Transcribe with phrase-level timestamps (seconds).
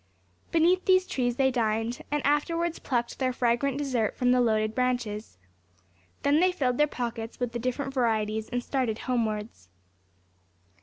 [0.51, 5.37] Beneath these trees they dined, and afterwards plucked their fragrant dessert from the loaded branches.
[6.23, 9.69] Then they filled their pockets with the different varieties, and started homewards.